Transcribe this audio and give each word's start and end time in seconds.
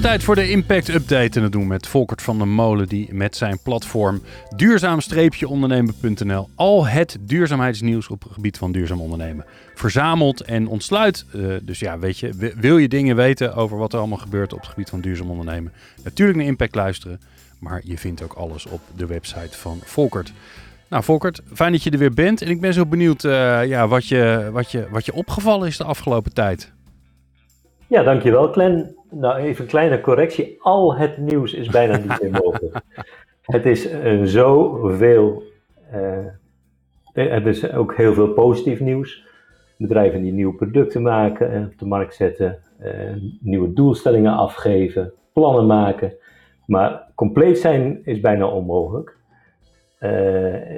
Tijd 0.00 0.22
voor 0.22 0.34
de 0.34 0.50
Impact 0.50 0.88
Update 0.88 1.36
en 1.36 1.42
dat 1.42 1.52
doen 1.52 1.62
we 1.62 1.68
met 1.68 1.86
Volkert 1.86 2.22
van 2.22 2.38
der 2.38 2.48
Molen 2.48 2.88
die 2.88 3.14
met 3.14 3.36
zijn 3.36 3.58
platform 3.62 4.22
duurzaam-ondernemen.nl 4.56 6.48
al 6.54 6.86
het 6.86 7.18
duurzaamheidsnieuws 7.20 8.08
op 8.08 8.22
het 8.22 8.32
gebied 8.32 8.58
van 8.58 8.72
duurzaam 8.72 9.00
ondernemen 9.00 9.44
verzamelt 9.74 10.40
en 10.40 10.66
ontsluit. 10.66 11.24
Uh, 11.34 11.54
dus 11.62 11.78
ja, 11.78 11.98
weet 11.98 12.18
je, 12.18 12.52
wil 12.56 12.78
je 12.78 12.88
dingen 12.88 13.16
weten 13.16 13.54
over 13.54 13.78
wat 13.78 13.92
er 13.92 13.98
allemaal 13.98 14.18
gebeurt 14.18 14.52
op 14.52 14.58
het 14.58 14.68
gebied 14.68 14.90
van 14.90 15.00
duurzaam 15.00 15.30
ondernemen? 15.30 15.72
Natuurlijk 16.04 16.38
naar 16.38 16.46
Impact 16.46 16.74
luisteren, 16.74 17.20
maar 17.58 17.80
je 17.84 17.98
vindt 17.98 18.22
ook 18.22 18.32
alles 18.32 18.66
op 18.66 18.80
de 18.96 19.06
website 19.06 19.58
van 19.58 19.78
Volkert. 19.84 20.32
Nou, 20.88 21.04
Volkert, 21.04 21.40
fijn 21.52 21.72
dat 21.72 21.82
je 21.82 21.90
er 21.90 21.98
weer 21.98 22.14
bent. 22.14 22.42
En 22.42 22.48
ik 22.48 22.60
ben 22.60 22.74
zo 22.74 22.86
benieuwd 22.86 23.24
uh, 23.24 23.66
ja, 23.66 23.88
wat, 23.88 24.06
je, 24.06 24.48
wat, 24.52 24.70
je, 24.70 24.86
wat 24.90 25.06
je 25.06 25.14
opgevallen 25.14 25.68
is 25.68 25.76
de 25.76 25.84
afgelopen 25.84 26.32
tijd. 26.32 26.72
Ja, 27.86 28.02
dankjewel, 28.02 28.52
Glenn. 28.52 28.98
Nou, 29.10 29.38
even 29.38 29.64
een 29.64 29.70
kleine 29.70 30.00
correctie. 30.00 30.56
Al 30.60 30.96
het 30.96 31.16
nieuws 31.16 31.54
is 31.54 31.68
bijna 31.68 31.96
niet 31.96 32.22
meer 32.22 32.30
mogelijk. 32.30 32.80
het 33.42 33.66
is 33.66 33.92
uh, 33.92 34.24
zoveel. 34.24 35.42
Uh, 35.94 36.26
er 37.12 37.46
is 37.46 37.72
ook 37.72 37.96
heel 37.96 38.14
veel 38.14 38.32
positief 38.32 38.80
nieuws. 38.80 39.24
Bedrijven 39.76 40.22
die 40.22 40.32
nieuwe 40.32 40.54
producten 40.54 41.02
maken 41.02 41.50
en 41.50 41.64
op 41.64 41.78
de 41.78 41.86
markt 41.86 42.14
zetten, 42.14 42.58
uh, 42.82 42.90
nieuwe 43.40 43.72
doelstellingen 43.72 44.32
afgeven, 44.32 45.12
plannen 45.32 45.66
maken. 45.66 46.12
Maar 46.66 47.06
compleet 47.14 47.58
zijn 47.58 48.00
is 48.04 48.20
bijna 48.20 48.46
onmogelijk. 48.46 49.16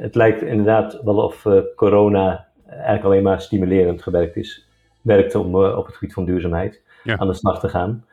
het 0.00 0.14
lijkt 0.14 0.42
inderdaad 0.42 1.00
wel 1.02 1.17
of 1.17 1.46
corona 1.77 2.46
eigenlijk 2.67 3.05
alleen 3.05 3.22
maar 3.22 3.41
stimulerend 3.41 4.02
gewerkt 4.02 4.36
is, 4.36 4.69
werkte 5.00 5.39
om 5.39 5.55
op 5.55 5.86
het 5.86 5.94
gebied 5.94 6.14
van 6.14 6.24
duurzaamheid 6.24 6.83
ja. 7.05 7.17
aan 7.17 7.27
de 7.27 7.34
slag 7.34 7.61
te 7.61 7.69
gaan. 7.69 8.05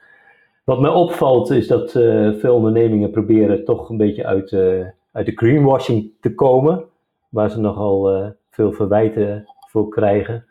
Wat 0.70 0.80
mij 0.80 0.90
opvalt 0.90 1.50
is 1.50 1.68
dat 1.68 1.96
uh, 1.96 2.34
veel 2.34 2.56
ondernemingen 2.56 3.12
proberen 3.12 3.66
toch 3.66 3.90
een 3.90 3.98
beetje 3.98 4.26
uit, 4.26 4.52
uh, 4.52 4.86
uit 5.12 5.26
de 5.26 5.32
greenwashing 5.36 6.12
te 6.22 6.36
komen, 6.36 6.86
waar 7.30 7.50
ze 7.50 7.60
nogal 7.60 8.16
uh, 8.16 8.30
veel 8.50 8.72
verwijten 8.72 9.48
voor 9.68 9.90
krijgen. 9.90 10.46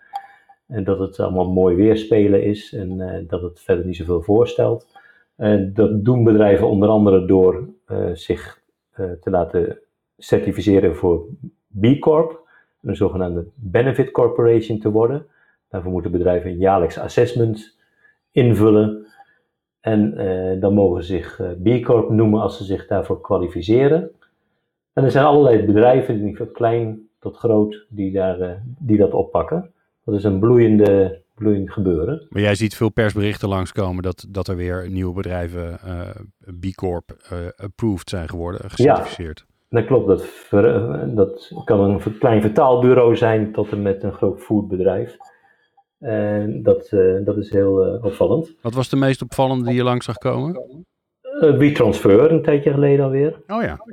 En 0.67 0.85
dat 0.85 0.99
het 0.99 1.21
allemaal 1.21 1.51
mooi 1.51 1.77
weerspelen 1.77 2.45
is 2.45 2.73
en 2.73 3.25
dat 3.29 3.43
het 3.43 3.61
verder 3.61 3.87
niet 3.87 3.97
zoveel 3.97 4.23
voorstelt. 4.23 4.87
En 5.37 5.75
dat 5.75 6.05
doen 6.05 6.25
bedrijven 6.25 6.69
onder 6.69 6.89
andere 6.89 7.27
door 7.27 7.69
zich 8.13 8.61
te 8.95 9.31
laten 9.31 9.79
certificeren 10.17 10.97
voor 10.97 11.27
B 11.81 11.99
Corp, 12.01 12.41
een 12.83 12.97
zogenaamde 12.97 13.47
Benefit 13.55 14.11
Corporation 14.11 14.79
te 14.79 14.91
worden. 14.91 15.27
Daarvoor 15.69 15.93
moeten 15.93 16.11
bedrijven 16.11 16.51
een 16.51 16.59
jaarlijks 16.59 16.99
assessment 16.99 17.79
invullen. 18.31 19.07
En 19.81 20.17
eh, 20.17 20.61
dan 20.61 20.75
mogen 20.75 21.05
ze 21.05 21.13
zich 21.13 21.39
uh, 21.39 21.81
B 21.81 21.85
Corp 21.85 22.11
noemen 22.11 22.41
als 22.41 22.57
ze 22.57 22.65
zich 22.65 22.87
daarvoor 22.87 23.21
kwalificeren. 23.21 24.11
En 24.93 25.05
er 25.05 25.11
zijn 25.11 25.25
allerlei 25.25 25.65
bedrijven, 25.65 26.37
van 26.37 26.53
klein 26.53 27.09
tot 27.19 27.37
groot, 27.37 27.87
die, 27.89 28.13
daar, 28.13 28.41
uh, 28.41 28.51
die 28.79 28.97
dat 28.97 29.13
oppakken. 29.13 29.73
Dat 30.05 30.15
is 30.15 30.25
een 30.25 30.39
bloeiende, 30.39 31.23
bloeiend 31.35 31.71
gebeuren. 31.71 32.27
Maar 32.29 32.43
jij 32.43 32.55
ziet 32.55 32.75
veel 32.75 32.89
persberichten 32.89 33.49
langskomen 33.49 34.03
dat, 34.03 34.27
dat 34.29 34.49
er 34.49 34.57
weer 34.57 34.91
nieuwe 34.91 35.15
bedrijven 35.15 35.79
B 36.61 36.75
Corp 36.75 37.17
approved 37.57 38.09
zijn 38.09 38.29
geworden, 38.29 38.71
gecertificeerd. 38.71 39.45
Ja, 39.49 39.79
dat 39.79 39.87
klopt. 39.87 40.07
Dat, 40.07 40.25
ver, 40.25 41.15
dat 41.15 41.53
kan 41.65 41.81
een 41.81 42.19
klein 42.19 42.41
vertaalbureau 42.41 43.17
zijn 43.17 43.53
tot 43.53 43.71
en 43.71 43.83
met 43.83 44.03
een 44.03 44.13
groot 44.13 44.41
foodbedrijf. 44.41 45.17
En 45.99 46.63
dat, 46.63 46.91
uh, 46.93 47.25
dat 47.25 47.37
is 47.37 47.51
heel 47.51 47.95
uh, 47.95 48.05
opvallend. 48.05 48.55
Wat 48.61 48.75
was 48.75 48.89
de 48.89 48.97
meest 48.97 49.23
opvallende 49.23 49.65
die 49.65 49.75
je 49.75 49.83
langs 49.83 50.05
zag 50.05 50.19
komen? 50.19 50.85
Uh, 51.41 51.57
WeTransfer, 51.57 52.33
een 52.33 52.43
tijdje 52.43 52.73
geleden 52.73 53.05
alweer. 53.05 53.41
Oh 53.47 53.63
ja. 53.63 53.85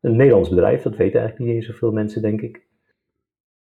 Een 0.00 0.16
Nederlands 0.16 0.48
bedrijf, 0.48 0.82
dat 0.82 0.96
weten 0.96 1.20
eigenlijk 1.20 1.50
niet 1.50 1.56
eens 1.56 1.66
zoveel 1.66 1.92
mensen, 1.92 2.22
denk 2.22 2.40
ik. 2.40 2.56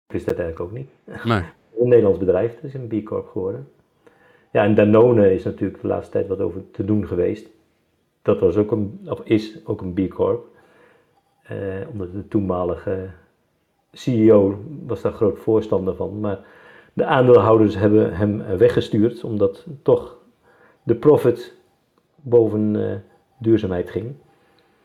Ik 0.05 0.13
wist 0.13 0.25
dat 0.25 0.39
eigenlijk 0.39 0.69
ook 0.69 0.77
niet. 0.77 0.89
Nee. 1.23 1.41
Een 1.79 1.87
Nederlands 1.87 2.19
bedrijf, 2.19 2.53
dat 2.53 2.63
is 2.63 2.73
een 2.73 2.87
B 2.87 3.05
Corp 3.05 3.27
geworden. 3.27 3.67
Ja, 4.51 4.63
en 4.63 4.75
Danone 4.75 5.33
is 5.33 5.43
natuurlijk 5.43 5.81
de 5.81 5.87
laatste 5.87 6.11
tijd 6.11 6.27
wat 6.27 6.39
over 6.39 6.71
te 6.71 6.85
doen 6.85 7.07
geweest. 7.07 7.49
Dat 8.21 8.39
was 8.39 8.57
ook 8.57 8.71
een, 8.71 8.99
of 9.05 9.21
is 9.23 9.65
ook 9.65 9.81
een 9.81 9.93
B 9.93 10.09
Corp. 10.09 10.45
omdat 11.91 12.13
de 12.13 12.27
toenmalige 12.27 13.09
CEO 13.91 14.63
was 14.85 15.01
daar 15.01 15.11
groot 15.11 15.39
voorstander 15.39 15.95
van. 15.95 16.19
Maar 16.19 16.39
de 16.97 17.05
aandeelhouders 17.05 17.75
hebben 17.75 18.15
hem 18.15 18.57
weggestuurd, 18.57 19.23
omdat 19.23 19.65
toch 19.83 20.17
de 20.83 20.95
profit 20.95 21.53
boven 22.15 22.73
uh, 22.73 22.95
duurzaamheid 23.39 23.89
ging. 23.89 24.15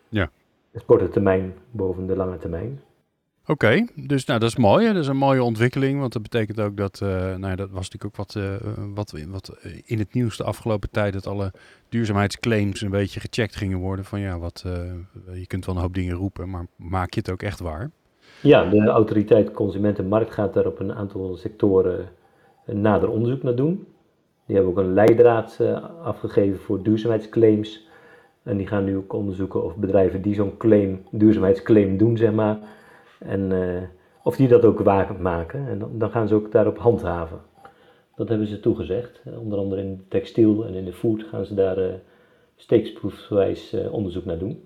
Ja. 0.09 0.31
De 0.71 0.81
korte 0.87 1.09
termijn 1.09 1.55
boven 1.71 2.07
de 2.07 2.17
lange 2.17 2.39
termijn. 2.39 2.81
Oké, 3.47 3.87
dus 3.95 4.25
nou, 4.25 4.41
dat 4.41 4.49
is 4.49 4.57
mooi. 4.57 4.87
Dat 4.87 4.97
is 4.97 5.07
een 5.07 5.17
mooie 5.17 5.43
ontwikkeling, 5.43 6.01
want 6.01 6.13
dat 6.13 6.23
betekent 6.23 6.61
ook 6.61 6.77
dat, 6.77 7.01
uh, 7.03 7.09
nou 7.09 7.47
ja, 7.47 7.57
dat 7.57 7.71
was 7.71 7.91
natuurlijk 7.91 8.05
ook 8.05 8.17
wat, 8.17 8.35
uh, 8.35 8.55
wat, 8.95 9.15
wat 9.29 9.57
in 9.85 9.99
het 9.99 10.15
nieuws 10.15 10.37
de 10.37 10.45
afgelopen 10.45 10.91
tijd, 10.91 11.13
dat 11.13 11.27
alle 11.27 11.53
duurzaamheidsclaims 11.89 12.81
een 12.81 12.91
beetje 12.91 13.21
gecheckt 13.21 13.57
gingen 13.57 13.79
worden. 13.79 14.05
Van 14.05 14.21
ja, 14.21 14.39
wat, 14.39 14.65
je 15.33 15.47
kunt 15.47 15.67
wel 15.67 15.75
een 15.75 15.81
hoop 15.81 15.95
dingen 15.95 16.17
roepen, 16.17 16.51
maar 16.51 16.67
maak 16.77 17.15
je 17.15 17.21
het 17.21 17.31
ook 17.31 17.43
echt 17.43 17.61
waar? 17.61 17.91
Ja, 18.41 18.65
de 18.65 18.87
autoriteit 18.87 19.51
Consumentenmarkt 19.51 20.31
gaat 20.31 20.55
daar 20.55 20.67
op 20.67 20.81
een 20.81 20.95
aantal 20.95 21.37
sectoren 21.37 22.09
nader 22.67 23.11
onderzoek 23.11 23.43
naar 23.43 23.55
doen. 23.55 23.87
Die 24.47 24.57
hebben 24.57 24.73
ook 24.73 24.87
een 24.87 24.93
leidraad 24.93 25.59
uh, 25.61 25.85
afgegeven 26.03 26.59
voor 26.61 26.83
duurzaamheidsclaims. 26.83 27.87
En 28.43 28.57
die 28.57 28.67
gaan 28.67 28.85
nu 28.85 28.97
ook 28.97 29.13
onderzoeken 29.13 29.65
of 29.65 29.77
bedrijven 29.77 30.23
die 30.23 30.35
zo'n 30.35 30.57
claim, 30.57 31.03
duurzaamheidsclaim 31.11 31.97
doen, 31.97 32.17
zeg 32.17 32.33
maar, 32.33 32.59
en 33.19 33.51
uh, 33.51 33.83
of 34.23 34.37
die 34.37 34.49
dat 34.49 34.65
ook 34.65 34.81
waar 34.81 35.15
maken. 35.21 35.69
En 35.69 35.99
dan, 35.99 36.11
gaan 36.11 36.29
ze 36.29 36.35
ook 36.35 36.53
daarop 36.53 36.79
handhaven. 36.79 37.41
Dat 38.17 38.29
hebben 38.29 38.47
ze 38.47 38.61
toegezegd. 38.61 39.23
Onder 39.39 39.59
andere 39.59 39.81
in 39.81 40.05
textiel 40.09 40.67
en 40.67 40.75
in 40.75 40.85
de 40.85 40.93
food 40.93 41.23
gaan 41.23 41.45
ze 41.45 41.55
daar 41.55 41.79
uh, 41.79 41.93
steeksproefswijs 42.57 43.77
onderzoek 43.91 44.25
naar 44.25 44.39
doen. 44.39 44.63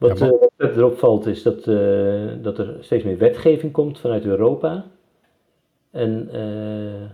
Wat, 0.00 0.18
ja, 0.18 0.28
wat 0.28 0.52
verder 0.56 0.84
opvalt 0.84 1.26
is 1.26 1.42
dat, 1.42 1.66
uh, 1.66 2.30
dat 2.42 2.58
er 2.58 2.76
steeds 2.80 3.04
meer 3.04 3.18
wetgeving 3.18 3.72
komt 3.72 3.98
vanuit 3.98 4.24
Europa. 4.24 4.84
En 5.90 6.28
uh, 6.34 7.10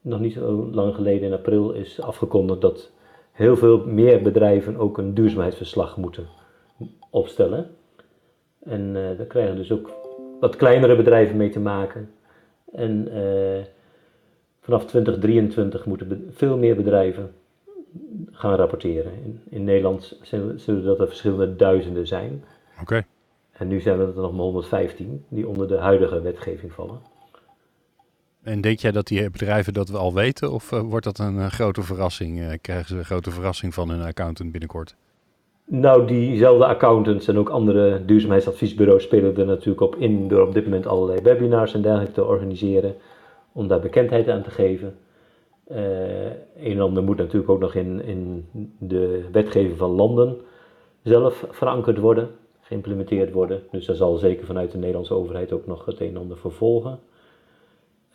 nog 0.00 0.20
niet 0.20 0.32
zo 0.32 0.68
lang 0.72 0.94
geleden 0.94 1.28
in 1.28 1.32
april 1.32 1.70
is 1.70 2.00
afgekondigd 2.00 2.60
dat 2.60 2.90
heel 3.32 3.56
veel 3.56 3.86
meer 3.86 4.22
bedrijven 4.22 4.76
ook 4.76 4.98
een 4.98 5.14
duurzaamheidsverslag 5.14 5.96
moeten 5.96 6.26
opstellen. 7.10 7.70
En 8.58 8.80
uh, 8.80 9.16
daar 9.16 9.26
krijgen 9.26 9.56
dus 9.56 9.72
ook 9.72 9.90
wat 10.40 10.56
kleinere 10.56 10.96
bedrijven 10.96 11.36
mee 11.36 11.50
te 11.50 11.60
maken. 11.60 12.10
En 12.72 13.08
vanaf 14.60 14.84
2023 14.84 15.86
moeten 15.86 16.28
veel 16.30 16.56
meer 16.56 16.76
bedrijven 16.76 17.34
gaan 18.30 18.54
rapporteren. 18.54 19.12
In, 19.24 19.40
in 19.48 19.64
Nederland 19.64 20.18
zullen 20.56 20.84
dat 20.84 21.00
er 21.00 21.06
verschillende 21.06 21.56
duizenden 21.56 22.06
zijn. 22.06 22.44
Oké. 22.80 23.04
En 23.52 23.68
nu 23.68 23.80
zijn 23.80 24.00
er 24.00 24.12
nog 24.14 24.32
maar 24.32 24.40
115 24.40 25.24
die 25.28 25.48
onder 25.48 25.68
de 25.68 25.76
huidige 25.76 26.20
wetgeving 26.20 26.72
vallen. 26.72 26.98
En 28.42 28.60
denk 28.60 28.78
jij 28.78 28.90
dat 28.90 29.06
die 29.06 29.30
bedrijven 29.30 29.72
dat 29.72 29.94
al 29.94 30.14
weten 30.14 30.52
of 30.52 30.72
uh, 30.72 30.80
wordt 30.80 31.04
dat 31.04 31.18
een 31.18 31.36
uh, 31.36 31.46
grote 31.46 31.82
verrassing? 31.82 32.38
Uh, 32.38 32.52
krijgen 32.60 32.86
ze 32.86 32.96
een 32.96 33.04
grote 33.04 33.30
verrassing 33.30 33.74
van 33.74 33.88
hun 33.88 34.02
accountant 34.02 34.50
binnenkort? 34.50 34.96
Nou, 35.64 36.06
diezelfde 36.06 36.66
accountants 36.66 37.28
en 37.28 37.38
ook 37.38 37.48
andere 37.48 38.04
duurzaamheidsadviesbureaus 38.04 39.02
spelen 39.02 39.36
er 39.36 39.46
natuurlijk 39.46 39.80
op 39.80 39.96
in 39.96 40.28
door 40.28 40.46
op 40.46 40.54
dit 40.54 40.64
moment 40.64 40.86
allerlei 40.86 41.22
webinars 41.22 41.74
en 41.74 41.82
dergelijke 41.82 42.12
te 42.12 42.24
organiseren 42.24 42.94
om 43.52 43.68
daar 43.68 43.80
bekendheid 43.80 44.28
aan 44.28 44.42
te 44.42 44.50
geven. 44.50 44.96
Een 45.68 46.72
en 46.72 46.80
ander 46.80 47.02
moet 47.02 47.16
natuurlijk 47.16 47.50
ook 47.50 47.60
nog 47.60 47.74
in, 47.74 48.02
in 48.04 48.46
de 48.78 49.24
wetgeving 49.32 49.78
van 49.78 49.90
landen 49.90 50.36
zelf 51.02 51.46
verankerd 51.50 51.98
worden 51.98 52.30
geïmplementeerd 52.60 53.32
worden. 53.32 53.62
Dus 53.70 53.86
daar 53.86 53.96
zal 53.96 54.16
zeker 54.16 54.46
vanuit 54.46 54.70
de 54.70 54.78
Nederlandse 54.78 55.14
overheid 55.14 55.52
ook 55.52 55.66
nog 55.66 55.84
het 55.84 56.00
een 56.00 56.08
en 56.08 56.16
ander 56.16 56.38
vervolgen. 56.38 56.98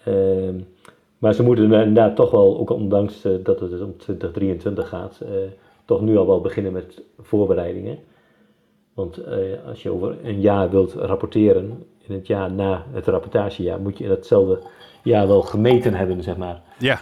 Uh, 0.08 0.50
maar 1.18 1.34
ze 1.34 1.44
moeten 1.44 1.64
inderdaad 1.64 2.16
toch 2.16 2.32
wel, 2.32 2.60
ook 2.60 2.70
ondanks 2.70 3.26
uh, 3.26 3.34
dat 3.44 3.60
het 3.60 3.82
om 3.82 3.98
2023 3.98 4.90
gaat, 4.90 5.22
uh, 5.24 5.30
toch 5.86 6.02
nu 6.02 6.18
al 6.18 6.28
wel 6.28 6.42
beginnen 6.42 6.72
met 6.72 7.02
voorbereidingen. 7.20 8.00
Want 8.94 9.18
eh, 9.18 9.38
als 9.68 9.84
je 9.84 9.90
over 9.90 10.18
een 10.24 10.42
jaar 10.42 10.70
wilt 10.70 10.94
rapporteren, 10.94 11.84
in 12.08 12.16
het 12.16 12.28
jaar 12.28 12.52
na 12.52 12.86
het 12.92 13.06
rapportagejaar, 13.06 13.80
moet 13.80 13.98
je 13.98 14.04
in 14.04 14.10
datzelfde 14.10 14.60
jaar 15.04 15.28
wel 15.28 15.42
gemeten 15.42 15.94
hebben, 15.94 16.24
zeg 16.24 16.38
maar. 16.38 16.62
Ja. 16.80 17.02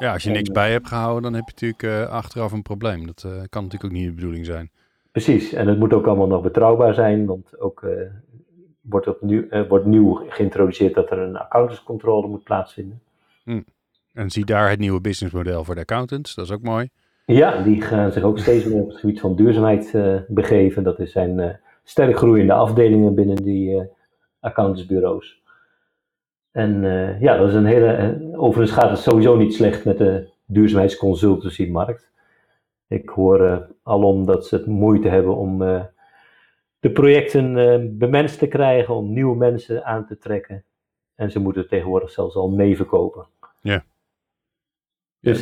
Ja, 0.00 0.12
als 0.12 0.22
je 0.22 0.28
En, 0.28 0.34
niks 0.34 0.48
eh, 0.48 0.54
bij 0.54 0.70
hebt 0.70 0.86
gehouden, 0.86 1.22
dan 1.22 1.34
heb 1.34 1.44
je 1.46 1.52
natuurlijk 1.52 1.82
eh, 1.82 2.12
achteraf 2.12 2.52
een 2.52 2.62
probleem. 2.62 3.06
Dat 3.06 3.22
eh, 3.24 3.30
kan 3.30 3.62
natuurlijk 3.62 3.84
ook 3.84 3.98
niet 3.98 4.06
de 4.06 4.12
bedoeling 4.12 4.46
zijn. 4.46 4.70
Precies, 5.12 5.52
en 5.52 5.68
het 5.68 5.78
moet 5.78 5.92
ook 5.92 6.06
allemaal 6.06 6.26
nog 6.26 6.42
betrouwbaar 6.42 6.94
zijn, 6.94 7.26
want 7.26 7.60
ook 7.60 7.82
eh, 7.82 7.90
wordt, 8.80 9.08
opnieuw, 9.08 9.66
wordt 9.68 9.84
nieuw 9.84 10.22
geïntroduceerd 10.28 10.94
dat 10.94 11.10
er 11.10 11.18
een 11.18 11.36
accountantscontrole 11.36 12.28
moet 12.28 12.44
plaatsvinden. 12.44 13.00
En 14.12 14.30
zie 14.30 14.44
daar 14.44 14.70
het 14.70 14.78
nieuwe 14.78 15.00
businessmodel 15.00 15.64
voor 15.64 15.74
de 15.74 15.80
accountants. 15.80 16.34
Dat 16.34 16.44
is 16.44 16.52
ook 16.52 16.62
mooi. 16.62 16.88
Ja, 17.26 17.62
die 17.62 17.80
gaan 17.80 18.12
zich 18.12 18.22
ook 18.22 18.38
steeds 18.38 18.64
meer 18.64 18.82
op 18.82 18.88
het 18.88 18.98
gebied 18.98 19.20
van 19.20 19.36
duurzaamheid 19.36 19.94
begeven. 20.28 20.82
Dat 20.82 20.98
is 20.98 21.12
zijn 21.12 21.60
sterk 21.84 22.16
groeiende 22.16 22.52
afdelingen 22.52 23.14
binnen 23.14 23.36
die 23.36 23.82
accountantsbureaus. 24.40 25.39
En 26.52 26.84
eh, 26.84 27.20
ja, 27.20 27.36
dat 27.36 27.48
is 27.48 27.54
een 27.54 27.64
hele. 27.66 27.86
eh, 27.92 28.42
overigens 28.42 28.78
gaat 28.78 28.90
het 28.90 28.98
sowieso 28.98 29.36
niet 29.36 29.54
slecht 29.54 29.84
met 29.84 29.98
de 29.98 30.28
duurzaamheidsconsultancy-markt. 30.46 32.10
Ik 32.88 33.08
hoor 33.08 33.44
eh, 33.46 33.58
alom 33.82 34.26
dat 34.26 34.46
ze 34.46 34.54
het 34.56 34.66
moeite 34.66 35.08
hebben 35.08 35.36
om 35.36 35.58
de 36.80 36.90
projecten 36.92 37.98
bemenst 37.98 38.38
te 38.38 38.46
krijgen, 38.46 38.94
om 38.94 39.12
nieuwe 39.12 39.36
mensen 39.36 39.84
aan 39.84 40.06
te 40.06 40.18
trekken. 40.18 40.64
En 41.14 41.30
ze 41.30 41.38
moeten 41.38 41.68
tegenwoordig 41.68 42.10
zelfs 42.10 42.34
al 42.34 42.48
meeverkopen. 42.50 43.26
Ja. 43.60 43.84
Dus 45.20 45.38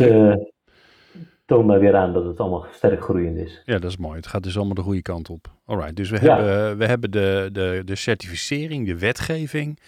toon 1.47 1.67
maar 1.67 1.81
weer 1.81 1.97
aan 1.97 2.13
dat 2.13 2.25
het 2.25 2.41
allemaal 2.41 2.67
sterk 2.71 3.03
groeiend 3.03 3.37
is. 3.37 3.63
Ja, 3.65 3.79
dat 3.79 3.91
is 3.91 3.97
mooi. 3.97 4.17
Het 4.17 4.27
gaat 4.27 4.43
dus 4.43 4.57
allemaal 4.57 4.75
de 4.75 4.83
goede 4.83 5.03
kant 5.03 5.31
op. 5.31 5.47
Alright, 5.65 5.97
dus 5.97 6.11
we 6.11 6.19
Ja. 6.23 6.37
hebben, 6.37 6.79
we 6.79 6.85
hebben 6.87 7.11
de, 7.11 7.49
de, 7.53 7.83
de 7.85 7.97
certificering, 7.97 8.87
de 8.87 8.99
wetgeving, 8.99 9.79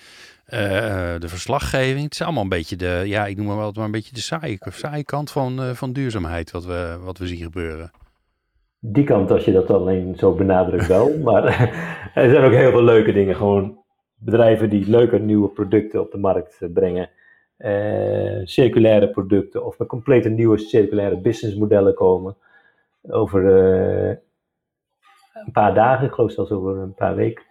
de 0.51 1.29
verslaggeving. 1.29 2.05
Het 2.05 2.13
is 2.13 2.23
allemaal 2.23 2.43
een 2.43 2.49
beetje 2.49 2.77
de, 2.77 3.03
ja, 3.05 3.27
ik 3.27 3.37
noem 3.37 3.47
maar 3.47 3.57
wel 3.57 3.73
maar 3.75 3.85
een 3.85 3.91
beetje 3.91 4.15
de 4.15 4.21
saaie, 4.21 4.59
saaie 4.61 5.05
kant 5.05 5.31
van, 5.31 5.63
eh, 5.63 5.71
van 5.71 5.93
duurzaamheid 5.93 6.51
wat 6.51 6.65
we, 6.65 6.99
wat 7.03 7.19
we 7.19 7.27
zien 7.27 7.43
gebeuren. 7.43 7.91
Die 8.79 9.05
kant, 9.05 9.31
als 9.31 9.45
je 9.45 9.53
dat 9.53 9.71
alleen 9.71 10.15
zo 10.17 10.35
benadrukt, 10.35 10.87
wel. 10.87 11.19
maar 11.25 11.45
er 12.15 12.31
zijn 12.31 12.45
ook 12.45 12.53
heel 12.53 12.71
veel 12.71 12.83
leuke 12.83 13.13
dingen. 13.13 13.37
Gewoon 13.37 13.79
bedrijven 14.15 14.71
die 14.71 14.91
leuke 14.91 15.19
nieuwe 15.19 15.49
producten 15.49 16.01
op 16.01 16.11
de 16.11 16.19
markt 16.19 16.57
eh, 16.61 16.69
brengen. 16.73 17.11
Eh, 17.57 18.41
circulaire 18.45 19.11
producten 19.11 19.65
of 19.65 19.79
met 19.79 19.89
complete 19.89 20.29
nieuwe 20.29 20.59
circulaire 20.59 21.21
businessmodellen 21.21 21.95
komen. 21.95 22.37
Over 23.09 23.65
eh, 23.65 24.17
een 25.45 25.53
paar 25.53 25.75
dagen, 25.75 26.07
ik 26.07 26.13
geloof 26.13 26.33
zelfs 26.33 26.51
over 26.51 26.77
een 26.77 26.95
paar 26.95 27.15
weken, 27.15 27.45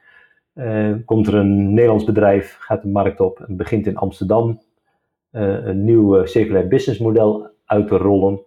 eh, 0.60 0.94
komt 1.06 1.28
er 1.28 1.36
een 1.36 1.74
Nederlands 1.74 2.04
bedrijf, 2.04 2.58
gaat 2.60 2.82
de 2.82 2.88
markt 2.88 3.20
op 3.20 3.40
en 3.40 3.58
begint 3.58 3.88
in 3.88 3.98
Amsterdam 3.98 4.62
eh, 5.32 5.66
een 5.66 5.84
nieuw 5.84 6.18
eh, 6.18 6.26
circulair 6.26 6.68
businessmodel 6.68 7.50
uit 7.66 7.88
te 7.88 7.98
rollen. 7.98 8.40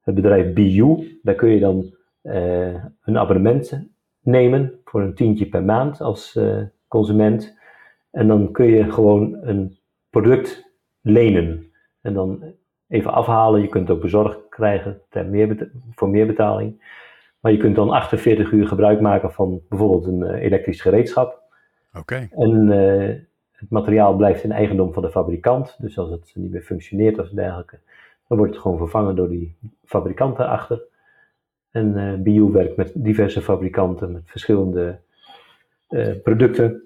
Het 0.00 0.14
bedrijf 0.14 0.52
BU, 0.52 1.18
daar 1.22 1.34
kun 1.34 1.48
je 1.48 1.60
dan 1.60 1.92
een 3.02 3.18
abonnement 3.18 3.86
nemen 4.20 4.80
voor 4.84 5.02
een 5.02 5.14
tientje 5.14 5.46
per 5.46 5.64
maand 5.64 6.00
als 6.00 6.38
consument. 6.88 7.58
En 8.10 8.28
dan 8.28 8.52
kun 8.52 8.66
je 8.66 8.92
gewoon 8.92 9.36
een 9.40 9.78
product 10.10 10.72
lenen. 11.00 11.72
En 12.00 12.14
dan 12.14 12.42
even 12.88 13.12
afhalen. 13.12 13.60
Je 13.60 13.68
kunt 13.68 13.90
ook 13.90 14.00
bezorgd 14.00 14.48
krijgen 14.48 15.00
ter 15.08 15.26
meer 15.26 15.70
voor 15.94 16.08
meer 16.08 16.26
betaling. 16.26 16.84
Maar 17.40 17.52
je 17.52 17.58
kunt 17.58 17.76
dan 17.76 17.90
48 17.90 18.50
uur 18.50 18.66
gebruik 18.66 19.00
maken 19.00 19.32
van 19.32 19.60
bijvoorbeeld 19.68 20.06
een 20.06 20.34
elektrisch 20.34 20.80
gereedschap. 20.80 21.43
En 22.36 22.72
eh, 22.72 23.14
het 23.52 23.70
materiaal 23.70 24.16
blijft 24.16 24.44
in 24.44 24.52
eigendom 24.52 24.92
van 24.92 25.02
de 25.02 25.10
fabrikant. 25.10 25.76
Dus 25.78 25.98
als 25.98 26.10
het 26.10 26.32
niet 26.34 26.50
meer 26.50 26.62
functioneert 26.62 27.18
of 27.18 27.28
dergelijke, 27.28 27.78
dan 28.28 28.38
wordt 28.38 28.52
het 28.52 28.62
gewoon 28.62 28.78
vervangen 28.78 29.16
door 29.16 29.28
die 29.28 29.56
fabrikant 29.84 30.36
daarachter. 30.36 30.82
En 31.70 31.96
eh 31.96 32.22
Bio 32.22 32.52
werkt 32.52 32.76
met 32.76 32.92
diverse 32.94 33.42
fabrikanten 33.42 34.12
met 34.12 34.22
verschillende 34.24 34.98
eh, 35.88 36.12
producten. 36.22 36.82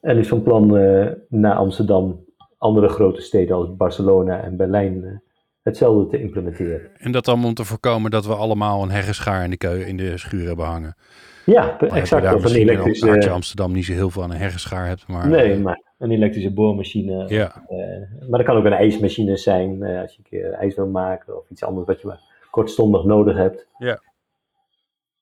En 0.00 0.18
is 0.18 0.28
van 0.28 0.42
plan 0.42 0.76
eh 0.76 1.12
naar 1.28 1.54
Amsterdam, 1.54 2.24
andere 2.58 2.88
grote 2.88 3.20
steden 3.20 3.56
als 3.56 3.76
Barcelona 3.76 4.40
en 4.40 4.56
Berlijn 4.56 5.22
hetzelfde 5.68 6.16
te 6.16 6.22
implementeren. 6.22 6.90
en 6.96 7.12
dat 7.12 7.28
allemaal 7.28 7.48
om 7.48 7.54
te 7.54 7.64
voorkomen 7.64 8.10
dat 8.10 8.26
we 8.26 8.34
allemaal 8.34 8.82
een 8.82 8.90
heggenschaar 8.90 9.44
in 9.44 9.50
de, 9.50 9.56
keu 9.56 9.80
in 9.84 9.96
de 9.96 10.18
schuur 10.18 10.46
hebben 10.46 10.64
hangen. 10.64 10.96
Ja, 11.44 11.76
Dan 11.78 11.88
exact. 11.88 12.22
daar 12.22 12.34
Of 12.34 12.44
een 12.44 12.50
in 12.50 12.68
elektrische, 12.68 13.06
Hartje 13.08 13.30
Amsterdam 13.30 13.72
niet 13.72 13.84
zo 13.84 13.92
heel 13.92 14.10
veel 14.10 14.22
aan 14.22 14.30
een 14.30 14.36
heggenschaar 14.36 14.86
hebt, 14.86 15.06
maar... 15.06 15.28
nee, 15.28 15.58
maar 15.58 15.82
een 15.98 16.10
elektrische 16.10 16.52
boormachine. 16.52 17.24
Ja, 17.28 17.64
Eh, 17.68 18.28
maar 18.28 18.38
dat 18.38 18.44
kan 18.44 18.56
ook 18.56 18.64
een 18.64 18.72
ijsmachine 18.72 19.36
zijn 19.36 19.82
eh, 19.82 20.00
als 20.00 20.12
je 20.12 20.18
een 20.18 20.28
keer 20.30 20.52
ijs 20.52 20.74
wil 20.74 20.86
maken 20.86 21.36
of 21.36 21.50
iets 21.50 21.64
anders 21.64 21.86
wat 21.86 22.00
je 22.00 22.06
maar 22.06 22.20
kortstondig 22.50 23.04
nodig 23.04 23.36
hebt. 23.36 23.66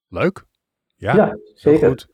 leuk. 0.08 0.44
Ja, 0.96 1.16
Ja, 1.16 1.38
zeker. 1.54 1.88
goed. 1.88 2.08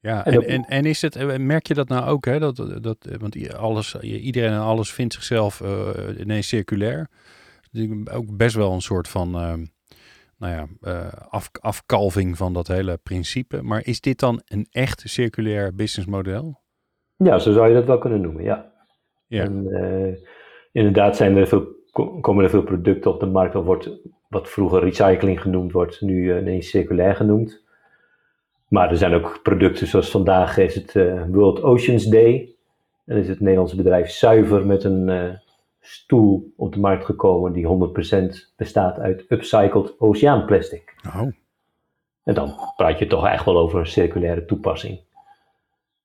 Ja, 0.00 0.24
En 0.24 0.46
en, 0.46 0.64
en, 0.64 0.84
is 0.84 1.02
het, 1.02 1.16
eh, 1.16 1.36
merk 1.36 1.66
je 1.66 1.74
dat 1.74 1.88
nou 1.88 2.06
ook, 2.08 2.24
hè? 2.24 2.38
Dat, 2.38 2.56
dat, 2.80 2.96
want 3.18 3.54
alles, 3.54 3.94
iedereen 4.00 4.50
en 4.52 4.60
alles 4.60 4.92
vindt 4.92 5.14
zichzelf 5.14 5.60
eh 5.60 6.18
ineens 6.18 6.48
circulair. 6.48 7.08
Ook 8.12 8.36
best 8.36 8.56
wel 8.56 8.72
een 8.72 8.80
soort 8.80 9.08
van, 9.08 9.34
ehm, 9.34 9.64
nou 10.38 10.52
ja, 10.52 10.66
eh, 10.80 11.12
af, 11.28 11.50
afkalving 11.60 12.36
van 12.36 12.52
dat 12.52 12.66
hele 12.66 12.98
principe. 13.02 13.62
Maar 13.62 13.82
is 13.84 14.00
dit 14.00 14.18
dan 14.18 14.42
een 14.44 14.66
echt 14.70 15.02
circulair 15.04 15.74
businessmodel? 15.74 16.60
Ja, 17.16 17.38
zo 17.38 17.52
zou 17.52 17.68
je 17.68 17.74
dat 17.74 17.84
wel 17.86 17.98
kunnen 17.98 18.20
noemen, 18.20 18.42
ja. 18.44 18.72
Ja. 19.26 19.42
En 19.42 19.66
eh, 19.70 20.18
inderdaad 20.72 21.16
zijn 21.16 21.36
er 21.36 21.46
veel, 21.46 21.66
ko- 21.90 22.20
komen 22.20 22.44
er 22.44 22.50
veel 22.50 22.62
producten 22.62 23.10
op 23.10 23.20
de 23.20 23.26
markt, 23.26 23.54
of 23.54 23.64
wordt 23.64 23.90
wat 24.28 24.48
vroeger 24.48 24.80
recycling 24.80 25.40
genoemd 25.40 25.72
wordt, 25.72 26.00
nu 26.00 26.30
eh, 26.32 26.40
ineens 26.40 26.68
circulair 26.70 27.14
genoemd. 27.16 27.64
Maar 28.68 28.90
er 28.90 28.96
zijn 28.96 29.14
ook 29.14 29.40
producten 29.42 29.86
zoals 29.86 30.10
vandaag 30.10 30.58
is 30.58 30.74
het 30.74 30.96
eh, 30.96 31.22
World 31.28 31.62
Oceans 31.62 32.04
Day. 32.04 32.54
En 33.04 33.16
is 33.16 33.28
het 33.28 33.40
Nederlandse 33.40 33.76
bedrijf 33.76 34.10
Zuiver 34.10 34.66
met 34.66 34.84
een 34.84 35.08
eh, 35.08 35.30
stoel 35.86 36.52
op 36.56 36.72
de 36.72 36.80
markt 36.80 37.04
gekomen 37.04 37.52
die 37.52 37.66
100% 37.66 38.54
bestaat 38.56 38.98
uit 38.98 39.24
upcycled 39.28 40.00
oceaanplastic. 40.00 40.94
Oh, 41.06 41.28
En 42.24 42.34
dan 42.34 42.54
praat 42.76 42.98
je 42.98 43.06
toch 43.06 43.26
echt 43.26 43.44
wel 43.44 43.58
over 43.58 43.78
een 43.78 43.86
circulaire 43.86 44.44
toepassing. 44.44 45.00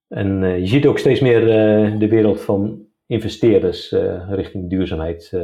En 0.07 0.43
eh, 0.43 0.59
je 0.59 0.67
ziet 0.67 0.85
ook 0.85 0.97
steeds 0.97 1.19
meer 1.19 1.41
eh, 1.41 1.99
de 1.99 2.07
wereld 2.07 2.41
van 2.41 2.85
investeerders 3.05 3.91
eh, 3.91 4.29
richting 4.29 4.69
duurzaamheid 4.69 5.37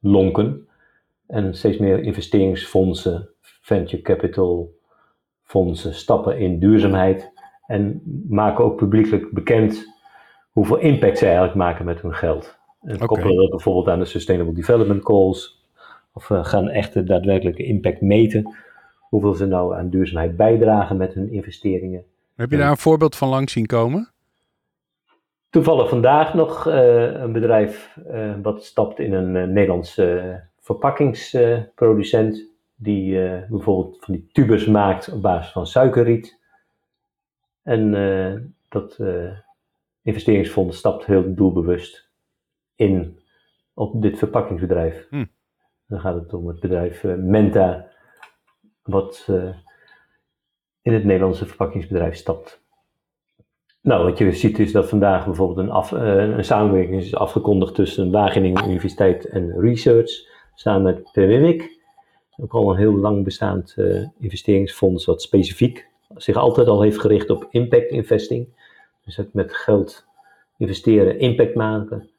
lonken. 0.00 0.68
En 1.26 1.54
steeds 1.54 1.78
meer 1.78 2.02
investeringsfondsen, 2.02 3.28
venture 3.40 4.02
capital 4.02 4.74
fondsen 5.42 5.94
stappen 5.94 6.38
in 6.38 6.58
duurzaamheid. 6.58 7.32
En 7.66 8.02
maken 8.28 8.64
ook 8.64 8.76
publiekelijk 8.76 9.30
bekend 9.30 9.86
hoeveel 10.50 10.78
impact 10.78 11.18
zij 11.18 11.28
eigenlijk 11.28 11.58
maken 11.58 11.84
met 11.84 12.00
hun 12.00 12.14
geld. 12.14 12.60
En 12.82 12.98
koppelen 12.98 13.36
dat 13.36 13.50
bijvoorbeeld 13.50 13.88
aan 13.88 13.98
de 13.98 14.04
Sustainable 14.04 14.54
Development 14.54 15.04
Goals. 15.04 15.66
Of 16.12 16.30
eh, 16.30 16.44
gaan 16.44 16.68
echt 16.68 16.92
de 16.92 17.04
daadwerkelijke 17.04 17.64
impact 17.64 18.00
meten. 18.00 18.54
Hoeveel 18.98 19.34
ze 19.34 19.46
nou 19.46 19.76
aan 19.76 19.90
duurzaamheid 19.90 20.36
bijdragen 20.36 20.96
met 20.96 21.14
hun 21.14 21.32
investeringen. 21.32 22.04
heb 22.36 22.50
je 22.50 22.56
daar 22.56 22.70
een 22.70 22.76
voorbeeld 22.76 23.16
van 23.16 23.28
langs 23.28 23.52
zien 23.52 23.66
komen? 23.66 24.12
Toevallig 25.52 25.88
vandaag 25.88 26.34
nog 26.34 26.66
eh, 26.66 27.20
een 27.20 27.32
bedrijf 27.32 27.98
eh, 28.08 28.34
wat 28.42 28.64
stapt 28.64 28.98
in 28.98 29.12
een 29.12 29.36
eh, 29.36 29.46
Nederlandse 29.46 30.40
verpakkingsproducent. 30.60 32.50
die 32.76 33.12
bijvoorbeeld 33.48 33.98
van 34.00 34.14
die 34.14 34.28
tubes 34.32 34.66
maakt 34.66 35.12
op 35.12 35.22
basis 35.22 35.52
van 35.52 35.66
suikerriet. 35.66 36.38
En 37.62 37.92
dat 38.68 38.98
investeringsfonds 40.02 40.78
stapt 40.78 41.06
heel 41.06 41.34
doelbewust 41.34 42.10
in 42.76 43.20
op 43.74 44.02
dit 44.02 44.18
verpakkingsbedrijf. 44.18 45.06
Hm. 45.10 45.24
Dan 45.86 46.00
gaat 46.00 46.14
het 46.14 46.34
om 46.34 46.46
het 46.46 46.60
bedrijf 46.60 47.04
eh, 47.04 47.14
Menta, 47.14 47.90
wat 48.82 49.26
eh, 49.28 49.54
in 50.82 50.92
het 50.92 51.04
Nederlandse 51.04 51.46
verpakkingsbedrijf 51.46 52.16
stapt. 52.16 52.60
Nou, 53.80 54.04
wat 54.04 54.18
je 54.18 54.32
ziet 54.32 54.58
is 54.58 54.72
dat 54.72 54.88
vandaag 54.88 55.24
bijvoorbeeld 55.24 55.58
een, 55.58 55.70
af, 55.70 55.92
eh, 55.92 56.16
een 56.16 56.44
samenwerking 56.44 57.00
is 57.00 57.14
afgekondigd 57.14 57.74
tussen 57.74 58.10
Wageningen 58.10 58.64
Universiteit 58.64 59.24
en 59.24 59.60
Research, 59.60 60.10
samen 60.54 60.82
met 60.82 61.02
PWWIC. 61.12 61.80
Ook 62.36 62.52
al 62.52 62.70
een 62.70 62.78
heel 62.78 62.96
lang 62.96 63.24
bestaand 63.24 63.76
investeringsfonds 64.18 65.04
wat 65.04 65.22
specifiek 65.22 65.88
zich 66.16 66.36
altijd 66.36 66.66
al 66.66 66.82
heeft 66.82 67.00
gericht 67.00 67.30
op 67.30 67.46
impact 67.50 67.90
investing. 67.90 68.48
Dus 69.04 69.16
het 69.16 69.34
met 69.34 69.54
geld 69.54 70.06
investeren, 70.56 71.18
impact 71.18 71.54
maken. 71.54 72.10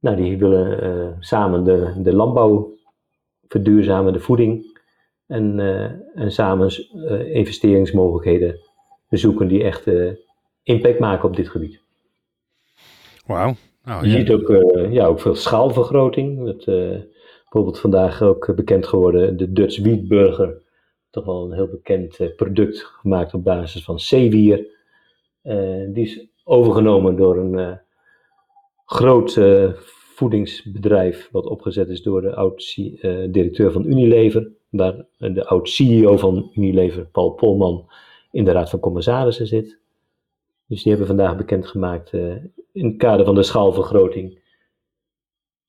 Nou, 0.00 0.16
die 0.16 0.38
willen 0.38 0.82
eh, 0.82 1.08
samen 1.18 1.64
de, 1.64 1.92
de 2.02 2.14
landbouw 2.14 2.76
verduurzamen, 3.48 4.12
de 4.12 4.20
voeding. 4.20 4.78
En, 5.26 5.60
eh, 5.60 6.22
en 6.22 6.32
samen 6.32 6.70
eh, 7.08 7.34
investeringsmogelijkheden 7.34 8.60
zoeken 9.08 9.48
die 9.48 9.64
echt 9.64 9.86
impact 10.62 10.98
maken 10.98 11.28
op 11.28 11.36
dit 11.36 11.48
gebied. 11.48 11.80
Wauw. 13.26 13.54
Nou, 13.84 14.04
je 14.04 14.10
ziet 14.10 14.30
ook, 14.30 14.48
ja, 14.90 15.06
ook 15.06 15.20
veel 15.20 15.34
schaalvergroting. 15.34 16.38
Met, 16.38 16.64
bijvoorbeeld 16.64 17.78
vandaag 17.80 18.22
ook 18.22 18.54
bekend 18.54 18.86
geworden 18.86 19.36
de 19.36 19.52
Dutch 19.52 19.80
Wheatburger. 19.80 20.62
Toch 21.10 21.24
wel 21.24 21.44
een 21.44 21.52
heel 21.52 21.68
bekend 21.68 22.36
product 22.36 22.82
gemaakt 22.82 23.34
op 23.34 23.44
basis 23.44 23.84
van 23.84 24.00
zeewier. 24.00 24.66
die 25.92 26.04
is 26.04 26.26
overgenomen 26.44 27.16
door 27.16 27.36
een 27.36 27.80
groot 28.90 29.40
voedingsbedrijf 30.14 31.28
wat 31.32 31.46
opgezet 31.46 31.88
is 31.88 32.02
door 32.02 32.20
de 32.20 32.34
oud-directeur 32.34 33.72
van 33.72 33.86
Unilever, 33.86 34.50
waar 34.68 35.04
de 35.18 35.46
oud-CEO 35.46 36.16
van 36.16 36.50
Unilever, 36.54 37.06
Paul 37.06 37.30
Polman, 37.30 37.90
in 38.30 38.44
de 38.44 38.52
Raad 38.52 38.70
van 38.70 38.80
Commissarissen 38.80 39.46
zit. 39.46 39.78
Dus 40.66 40.82
die 40.82 40.88
hebben 40.92 41.06
vandaag 41.06 41.36
bekendgemaakt 41.36 42.12
in 42.72 42.86
het 42.86 42.96
kader 42.96 43.24
van 43.24 43.34
de 43.34 43.42
schaalvergroting 43.42 44.38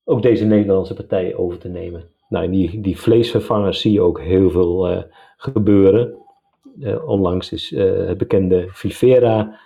ook 0.03 0.21
deze 0.21 0.45
Nederlandse 0.45 0.93
partij 0.93 1.35
over 1.35 1.57
te 1.57 1.67
nemen. 1.67 2.09
Nou, 2.29 2.51
die, 2.51 2.81
die 2.81 2.99
vleesvervangers 2.99 3.81
zie 3.81 3.91
je 3.91 4.01
ook 4.01 4.21
heel 4.21 4.49
veel 4.49 5.05
gebeuren. 5.37 6.15
Onlangs 7.05 7.51
is 7.51 7.69
het 7.75 8.17
bekende 8.17 8.65
Vivera 8.69 9.59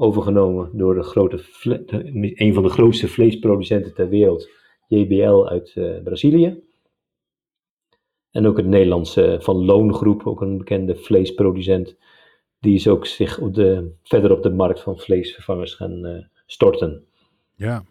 overgenomen 0.00 0.70
door 0.72 0.94
de 0.94 1.02
grote, 1.02 1.44
een 2.34 2.54
van 2.54 2.62
de 2.62 2.68
grootste 2.68 3.08
vleesproducenten 3.08 3.94
ter 3.94 4.08
wereld, 4.08 4.48
JBL 4.88 5.46
uit 5.46 5.72
uh, 5.74 6.02
Brazilië. 6.02 6.62
En 8.30 8.46
ook 8.46 8.56
het 8.56 8.66
Nederlandse 8.66 9.38
Van 9.40 9.64
Loongroep, 9.64 10.26
ook 10.26 10.40
een 10.40 10.58
bekende 10.58 10.96
vleesproducent, 10.96 11.96
die 12.60 12.74
is 12.74 12.88
ook 12.88 13.06
zich 13.06 13.38
op 13.38 13.54
de, 13.54 13.94
verder 14.02 14.32
op 14.32 14.42
de 14.42 14.50
markt 14.50 14.80
van 14.80 14.98
vleesvervangers 14.98 15.74
gaan 15.74 16.06
uh, 16.06 16.24
storten. 16.46 17.04
Ja. 17.54 17.84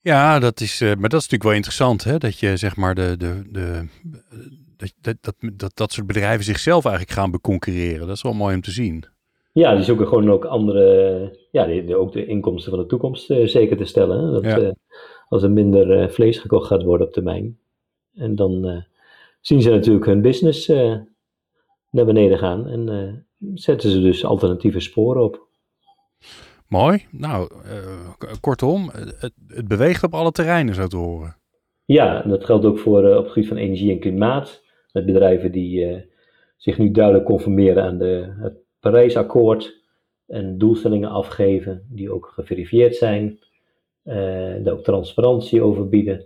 Ja, 0.00 0.38
dat 0.38 0.60
is, 0.60 0.80
maar 0.80 0.88
dat 1.08 1.20
is 1.20 1.28
natuurlijk 1.28 1.42
wel 1.42 1.52
interessant, 1.52 2.04
hè? 2.04 2.18
dat 2.18 2.38
je 2.38 2.56
zeg 2.56 2.76
maar 2.76 2.94
de, 2.94 3.14
de, 3.16 3.42
de, 3.50 3.88
dat, 5.00 5.16
dat, 5.20 5.34
dat, 5.52 5.76
dat 5.76 5.92
soort 5.92 6.06
bedrijven 6.06 6.44
zichzelf 6.44 6.84
eigenlijk 6.84 7.14
gaan 7.18 7.30
beconcurreren. 7.30 8.06
Dat 8.06 8.16
is 8.16 8.22
wel 8.22 8.32
mooi 8.32 8.54
om 8.54 8.60
te 8.60 8.70
zien. 8.70 9.04
Ja, 9.58 9.74
die 9.74 9.84
zoeken 9.84 10.06
gewoon 10.06 10.30
ook 10.30 10.44
andere, 10.44 11.38
ja, 11.50 11.66
die, 11.66 11.96
ook 11.96 12.12
de 12.12 12.26
inkomsten 12.26 12.70
van 12.70 12.80
de 12.80 12.86
toekomst 12.86 13.30
uh, 13.30 13.46
zeker 13.46 13.76
te 13.76 13.84
stellen. 13.84 14.24
Hè? 14.24 14.30
Dat, 14.32 14.44
ja. 14.44 14.58
uh, 14.58 14.70
als 15.28 15.42
er 15.42 15.50
minder 15.50 16.02
uh, 16.02 16.08
vlees 16.08 16.38
gekocht 16.38 16.66
gaat 16.66 16.82
worden 16.82 17.06
op 17.06 17.12
termijn. 17.12 17.58
En 18.14 18.34
dan 18.34 18.84
zien 19.40 19.62
ze 19.62 19.70
natuurlijk 19.70 20.06
hun 20.06 20.22
business 20.22 20.68
naar 21.90 22.04
beneden 22.04 22.38
gaan 22.38 22.66
en 22.66 23.26
zetten 23.54 23.90
ze 23.90 24.00
dus 24.00 24.24
alternatieve 24.24 24.80
sporen 24.80 25.22
op. 25.22 25.48
Mooi. 26.68 27.06
Nou, 27.10 27.50
kortom, 28.40 28.90
het, 28.92 29.32
het, 29.48 29.68
beweegt 29.68 30.02
op 30.02 30.14
alle 30.14 30.30
terreinen, 30.30 30.74
zo 30.74 30.86
te 30.86 30.96
horen. 30.96 31.36
Ja, 31.84 32.22
en 32.22 32.30
dat 32.30 32.44
geldt 32.44 32.64
ook 32.64 32.78
voor 32.78 33.16
op 33.16 33.22
het 33.22 33.32
gebied 33.32 33.48
van 33.48 33.56
energie 33.56 33.92
en 33.92 34.00
klimaat. 34.00 34.62
Met 34.92 35.06
bedrijven 35.06 35.52
die 35.52 36.04
zich 36.56 36.78
nu 36.78 36.90
duidelijk 36.90 37.24
conformeren 37.24 37.82
aan 37.82 37.98
de, 37.98 38.34
het 38.38 38.66
Parijsakkoord 38.90 39.80
en 40.26 40.58
doelstellingen 40.58 41.10
afgeven 41.10 41.86
die 41.88 42.12
ook 42.12 42.30
geverifieerd 42.34 42.96
zijn, 42.96 43.38
uh, 44.04 44.14
daar 44.64 44.72
ook 44.72 44.84
transparantie 44.84 45.62
over 45.62 45.88
bieden. 45.88 46.24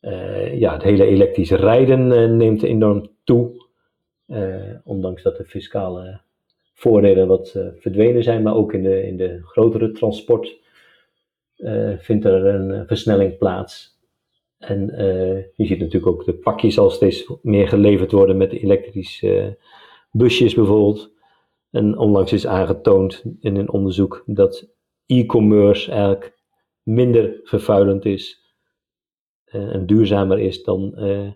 Uh, 0.00 0.58
ja, 0.58 0.72
het 0.72 0.82
hele 0.82 1.04
elektrische 1.04 1.56
rijden 1.56 2.10
uh, 2.10 2.30
neemt 2.30 2.62
enorm 2.62 3.10
toe, 3.24 3.60
ondanks 4.84 5.22
dat 5.22 5.36
de 5.36 5.44
fiscale 5.44 6.20
voordelen 6.74 7.26
wat 7.26 7.58
verdwenen 7.76 8.22
zijn, 8.22 8.42
maar 8.42 8.54
ook 8.54 8.72
in 8.72 8.82
de, 8.82 9.06
in 9.06 9.16
de 9.16 9.40
grotere 9.42 9.90
transport 9.90 10.60
vindt 11.98 12.24
er 12.24 12.46
een 12.46 12.86
versnelling 12.86 13.38
plaats. 13.38 14.00
En 14.58 14.86
je 15.54 15.66
ziet 15.66 15.78
natuurlijk 15.78 16.12
ook 16.12 16.24
de 16.24 16.34
pakjes 16.34 16.78
al 16.78 16.90
steeds 16.90 17.32
meer 17.42 17.68
geleverd 17.68 18.12
worden 18.12 18.36
met 18.36 18.52
elektrische 18.52 19.58
busjes 20.10 20.54
bijvoorbeeld. 20.54 21.12
En 21.72 21.98
onlangs 21.98 22.32
is 22.32 22.46
aangetoond 22.46 23.24
in 23.40 23.56
een 23.56 23.70
onderzoek 23.70 24.22
dat 24.26 24.68
e-commerce 25.06 25.90
eigenlijk 25.90 26.38
minder 26.82 27.40
vervuilend 27.42 28.04
is 28.04 28.40
uh, 29.46 29.74
en 29.74 29.86
duurzamer 29.86 30.38
is 30.38 30.62
dan 30.62 30.92
uh, 30.96 31.30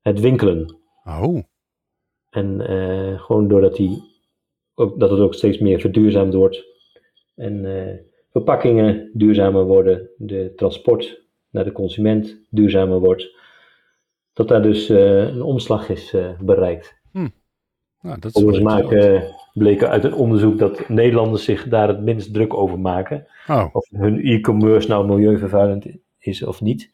het 0.00 0.20
winkelen. 0.20 0.76
Oh. 1.04 1.42
En 2.30 2.70
uh, 2.70 3.20
gewoon 3.20 3.48
doordat 3.48 3.76
die, 3.76 4.02
ook, 4.74 5.00
dat 5.00 5.10
het 5.10 5.20
ook 5.20 5.34
steeds 5.34 5.58
meer 5.58 5.80
verduurzaamd 5.80 6.34
wordt 6.34 6.64
en 7.34 7.64
verpakkingen 8.30 9.10
duurzamer 9.12 9.64
worden, 9.64 10.10
de 10.16 10.52
transport 10.56 11.22
naar 11.50 11.64
de 11.64 11.72
consument 11.72 12.46
duurzamer 12.50 12.98
wordt, 12.98 13.36
dat 14.32 14.48
daar 14.48 14.62
dus 14.62 14.88
een 14.88 15.42
omslag 15.42 15.88
is 15.88 16.16
bereikt. 16.40 17.01
Nou, 18.02 18.18
dat 18.20 18.36
is 18.36 18.60
maken 18.60 19.24
bleken 19.52 19.88
uit 19.88 20.04
een 20.04 20.14
onderzoek 20.14 20.58
dat 20.58 20.88
Nederlanders 20.88 21.44
zich 21.44 21.68
daar 21.68 21.88
het 21.88 22.00
minst 22.00 22.34
druk 22.34 22.54
over 22.54 22.80
maken. 22.80 23.26
Oh. 23.48 23.66
Of 23.72 23.88
hun 23.90 24.20
e-commerce 24.20 24.88
nou 24.88 25.06
milieuvervuilend 25.06 25.86
is 26.18 26.42
of 26.42 26.60
niet. 26.60 26.90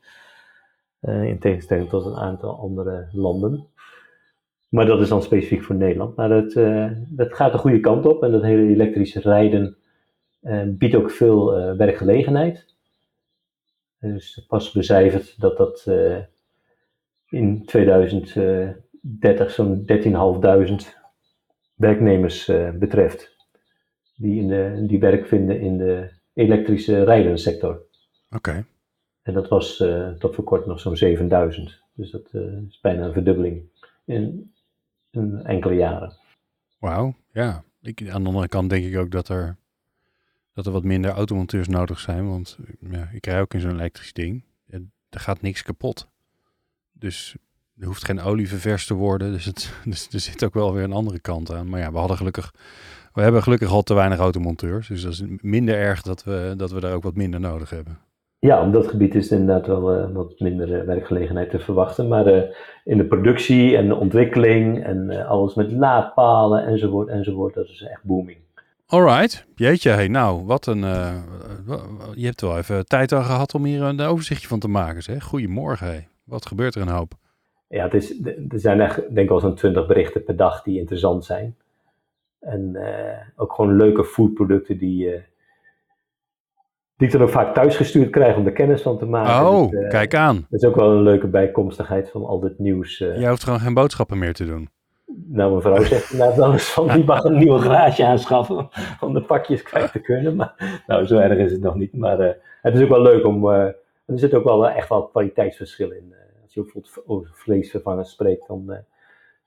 Uh, 1.03 1.25
in 1.25 1.39
tegenstelling 1.39 1.89
tot 1.89 2.07
een 2.07 2.17
aantal 2.17 2.59
andere 2.59 3.09
landen. 3.13 3.67
Maar 4.69 4.87
dat 4.87 5.01
is 5.01 5.09
dan 5.09 5.23
specifiek 5.23 5.63
voor 5.63 5.75
Nederland. 5.75 6.17
Maar 6.17 6.29
dat, 6.29 6.55
uh, 6.55 6.91
dat 7.09 7.35
gaat 7.35 7.53
de 7.53 7.59
goede 7.59 7.81
kant 7.81 8.07
op. 8.07 8.23
En 8.23 8.31
dat 8.31 8.43
hele 8.43 8.73
elektrische 8.73 9.21
rijden 9.21 9.77
uh, 10.43 10.63
biedt 10.67 10.95
ook 10.95 11.11
veel 11.11 11.77
werkgelegenheid. 11.77 12.67
Dus 14.01 14.45
pas 14.49 14.73
becijferd 14.73 15.41
dat 15.41 15.57
dat 15.57 15.87
in 17.29 17.63
2030 19.21 19.51
zo'n 19.51 20.83
13.500 20.83 20.97
werknemers 21.75 22.49
uh, 22.49 22.71
betreft. 22.71 23.37
Die, 24.17 24.41
in 24.41 24.49
de, 24.49 24.85
die 24.87 25.01
werk 25.01 25.27
vinden 25.27 25.61
in 25.61 25.79
de 25.79 26.11
elektrische 26.35 27.05
rijdensector. 27.05 27.83
Oké. 28.31 28.67
En 29.23 29.35
dat 29.35 29.49
was 29.49 29.81
uh, 29.81 30.11
tot 30.11 30.35
voor 30.35 30.45
kort 30.45 30.67
nog 30.67 30.81
zo'n 30.81 30.97
7000. 30.97 31.83
Dus 31.95 32.11
dat 32.11 32.29
uh, 32.33 32.43
is 32.69 32.81
bijna 32.81 33.05
een 33.05 33.13
verdubbeling 33.13 33.63
in, 34.05 34.53
in 35.11 35.43
enkele 35.45 35.75
jaren. 35.75 36.13
Wauw, 36.79 37.15
ja. 37.33 37.65
Ik, 37.83 38.09
aan 38.11 38.23
de 38.23 38.29
andere 38.29 38.49
kant 38.49 38.71
denk 38.71 38.85
ik 38.85 38.97
ook 38.97 39.11
dat 39.11 39.29
er, 39.29 39.57
dat 40.53 40.67
er 40.67 40.73
wat 40.73 40.85
minder 40.85 41.11
automonteurs 41.11 41.69
nodig 41.69 41.99
zijn. 41.99 42.29
Want 42.29 42.59
ja, 42.91 43.09
ik 43.13 43.27
rij 43.27 43.41
ook 43.41 43.55
in 43.55 43.61
zo'n 43.61 43.71
elektrisch 43.71 44.13
ding. 44.13 44.45
En 44.67 44.93
er 45.11 45.21
gaat 45.21 45.41
niks 45.41 45.63
kapot. 45.63 46.09
Dus 46.93 47.37
er 47.81 47.87
hoeft 47.87 48.05
geen 48.05 48.21
olie 48.21 48.49
ververst 48.49 48.87
te 48.87 48.95
worden. 48.95 49.33
Dus, 49.33 49.45
het, 49.45 49.73
dus 49.85 50.09
er 50.11 50.21
zit 50.21 50.45
ook 50.45 50.55
wel 50.55 50.75
weer 50.75 50.85
een 50.85 50.93
andere 50.93 51.21
kant 51.21 51.53
aan. 51.53 51.69
Maar 51.69 51.81
ja, 51.81 51.93
we 51.93 51.99
hadden 51.99 52.17
gelukkig. 52.17 52.55
We 53.13 53.23
hebben 53.23 53.43
gelukkig 53.43 53.71
al 53.71 53.83
te 53.83 53.95
weinig 53.95 54.19
automonteurs. 54.19 54.89
Dus 54.89 55.03
dat 55.03 55.13
is 55.13 55.23
minder 55.41 55.75
erg 55.75 56.03
dat 56.03 56.25
we, 56.25 56.55
dat 56.57 56.71
we 56.71 56.81
daar 56.81 56.95
ook 56.95 57.03
wat 57.03 57.15
minder 57.15 57.41
nodig 57.41 57.71
hebben. 57.71 57.99
Ja, 58.39 58.67
op 58.67 58.73
dat 58.73 58.87
gebied 58.87 59.15
is 59.15 59.31
inderdaad 59.31 59.67
wel 59.67 59.99
uh, 59.99 60.11
wat 60.13 60.35
minder 60.39 60.81
uh, 60.81 60.85
werkgelegenheid 60.85 61.51
te 61.51 61.59
verwachten. 61.59 62.09
Maar 62.09 62.35
uh, 62.35 62.43
in 62.85 62.97
de 62.97 63.05
productie 63.05 63.77
en 63.77 63.89
de 63.89 63.95
ontwikkeling 63.95 64.85
en 64.85 65.27
alles 65.27 65.55
met 65.55 65.73
laadpalen 65.73 66.67
enzovoort 66.67 67.09
enzovoort, 67.09 67.55
dat 67.55 67.69
is 67.69 67.83
echt 67.83 68.05
booming. 68.05 68.39
Alright, 68.87 69.47
jeetje, 69.55 69.91
hey, 69.91 70.09
nou, 70.09 70.45
wat 70.45 70.67
een. 70.67 70.81
je 72.15 72.27
hebt 72.27 72.41
wel 72.41 72.59
even 72.59 72.87
tijd 72.87 73.13
aan 73.13 73.25
gehad 73.25 73.55
om 73.55 73.65
hier 73.65 73.83
een 73.83 74.01
overzichtje 74.01 74.49
van 74.49 74.59
te 74.59 74.69
maken. 74.69 75.03
Zeg. 75.03 75.25
Goedemorgen, 75.25 75.87
hey. 75.87 76.09
wat 76.25 76.47
gebeurt 76.47 76.75
er 76.75 76.83
een 76.83 76.89
hoop? 76.89 77.15
Ja, 77.69 77.85
het 77.85 77.95
is, 77.95 78.25
er 78.25 78.61
zijn 78.61 78.81
echt, 78.81 78.97
denk 78.97 79.19
ik 79.19 79.29
wel 79.29 79.41
zo'n 79.41 79.55
20 79.55 79.87
berichten 79.87 80.25
per 80.25 80.37
dag 80.37 80.63
die 80.63 80.79
interessant 80.79 81.25
zijn. 81.25 81.57
En 82.41 82.71
uh, 82.75 83.17
ook 83.37 83.53
gewoon 83.53 83.77
leuke 83.77 84.05
foodproducten 84.05 84.79
die, 84.79 85.07
uh, 85.07 85.21
die 86.97 87.07
ik 87.07 87.13
dan 87.13 87.23
ook 87.23 87.29
vaak 87.29 87.55
thuisgestuurd 87.55 88.11
krijg 88.11 88.37
om 88.37 88.47
er 88.47 88.53
kennis 88.53 88.83
van 88.83 88.99
te 88.99 89.07
maken. 89.07 89.49
Oh, 89.49 89.71
dus, 89.71 89.81
uh, 89.81 89.89
kijk 89.89 90.15
aan. 90.15 90.47
Dat 90.51 90.63
is 90.63 90.69
ook 90.69 90.77
wel 90.77 90.91
een 90.91 91.03
leuke 91.03 91.27
bijkomstigheid 91.27 92.11
van 92.11 92.25
al 92.25 92.41
dit 92.41 92.59
nieuws. 92.59 92.99
Jij 92.99 93.29
hoeft 93.29 93.45
gewoon 93.45 93.61
geen 93.61 93.75
boodschappen 93.75 94.19
meer 94.19 94.35
te 94.35 94.47
doen. 94.47 94.69
Nou, 95.27 95.51
mijn 95.51 95.63
vrouw 95.63 95.85
zegt 95.85 96.13
inderdaad 96.13 96.37
wel 96.37 96.53
eens 96.53 96.71
van, 96.71 96.89
die 96.89 97.05
mag 97.05 97.25
een 97.25 97.39
nieuwe 97.39 97.59
garage 97.59 98.05
aanschaffen 98.05 98.69
om 99.01 99.15
de 99.15 99.23
pakjes 99.23 99.63
kwijt 99.63 99.93
te 99.93 99.99
kunnen. 99.99 100.37
Maar 100.37 100.83
nou, 100.87 101.07
zo 101.07 101.19
erg 101.19 101.39
is 101.39 101.53
het 101.53 101.61
nog 101.61 101.75
niet. 101.75 101.97
Maar 101.97 102.19
het 102.63 102.75
is 102.75 102.83
ook 102.83 102.89
wel 102.89 103.03
leuk 103.03 103.27
om, 103.27 103.49
er 103.49 103.75
zit 104.07 104.35
ook 104.35 104.45
wel 104.45 104.69
echt 104.69 104.89
wel 104.89 105.07
kwaliteitsverschil 105.07 105.91
in 105.91 106.15
je 106.67 106.73
bijvoorbeeld 106.73 107.07
over 107.07 107.31
vleesvervangers 107.35 108.11
spreekt, 108.11 108.47
dan 108.47 108.65
uh, 108.67 108.77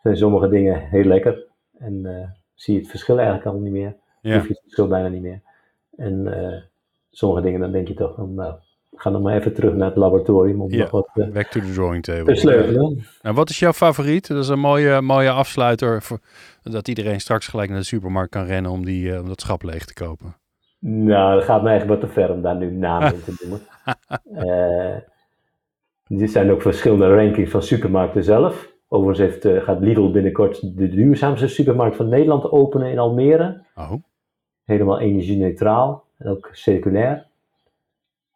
zijn 0.02 0.18
sommige 0.18 0.50
dingen 0.50 0.80
heel 0.80 1.04
lekker. 1.04 1.48
En 1.78 2.06
uh, 2.06 2.28
zie 2.54 2.74
je 2.74 2.80
het 2.80 2.90
verschil 2.90 3.16
eigenlijk 3.18 3.48
al 3.48 3.60
niet 3.60 3.72
meer. 3.72 3.96
Ja. 4.22 4.34
Hoef 4.34 4.44
je 4.48 4.54
het 4.54 4.62
verschil 4.62 4.88
bijna 4.88 5.08
niet 5.08 5.22
meer. 5.22 5.42
En 5.96 6.26
uh, 6.26 6.62
sommige 7.12 7.42
dingen, 7.42 7.60
dan 7.60 7.72
denk 7.72 7.88
je 7.88 7.94
toch 7.94 8.16
van, 8.16 8.34
nou, 8.34 8.56
ga 8.96 9.12
dan 9.12 9.22
maar 9.22 9.36
even 9.36 9.54
terug 9.54 9.74
naar 9.74 9.88
het 9.88 9.98
laboratorium 9.98 10.62
om 10.62 10.72
Ja, 10.72 10.78
nog 10.78 10.92
wat 10.92 11.10
uh, 11.14 11.28
Back 11.28 11.48
to 11.48 11.60
the 11.60 11.72
drawing 11.74 12.04
table. 12.04 12.34
te 12.34 12.40
sleutelen. 12.40 13.06
Nou, 13.22 13.36
wat 13.36 13.50
is 13.50 13.60
jouw 13.60 13.74
favoriet? 13.74 14.28
Dat 14.28 14.44
is 14.44 14.50
een 14.50 14.60
mooie, 14.60 15.02
mooie 15.02 15.32
afsluiter. 15.32 16.02
Voor, 16.02 16.20
dat 16.64 16.88
iedereen 16.88 17.22
straks 17.22 17.48
gelijk 17.48 17.70
naar 17.70 17.80
de 17.80 17.86
supermarkt 17.86 18.32
kan 18.32 18.46
rennen 18.46 18.72
om, 18.72 18.86
die, 18.86 19.06
uh, 19.12 19.20
om 19.20 19.28
dat 19.28 19.42
schap 19.42 19.64
leeg 19.64 19.86
te 19.86 19.94
kopen. 19.94 20.36
Nou, 20.80 21.36
dat 21.36 21.44
gaat 21.44 21.62
me 21.64 21.70
eigenlijk 21.70 22.02
wat 22.02 22.10
te 22.10 22.16
ver 22.20 22.32
om 22.32 22.42
daar 22.42 22.56
nu 22.56 22.72
namen 22.72 23.14
in 23.14 23.24
te 23.24 23.36
noemen. 23.40 23.62
uh, 24.48 24.96
er 26.20 26.28
zijn 26.28 26.52
ook 26.52 26.62
verschillende 26.62 27.16
rankings 27.16 27.52
van 27.52 27.64
supermarkten 27.64 28.24
zelf. 28.24 28.74
Overigens 28.88 29.30
heeft, 29.30 29.46
uh, 29.46 29.64
gaat 29.64 29.80
Lidl 29.80 30.12
binnenkort 30.12 30.78
de 30.78 30.90
duurzaamste 30.90 31.48
supermarkt 31.48 31.96
van 31.96 32.10
Nederland 32.10 32.52
openen 32.52 32.92
in 32.92 33.00
Almere. 33.00 33.62
Oh. 33.76 33.94
Helemaal 34.66 35.00
energie-neutraal 35.00 36.04
en 36.18 36.30
ook 36.30 36.50
circulair. 36.52 37.26